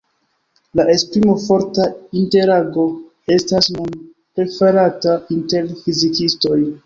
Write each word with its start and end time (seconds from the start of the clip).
La 0.77 0.85
esprimo 0.93 1.33
"forta 1.41 1.83
interago" 2.21 2.85
estas 3.35 3.69
nun 3.75 3.93
preferata 4.39 5.17
inter 5.37 5.71
fizikistoj. 5.83 6.61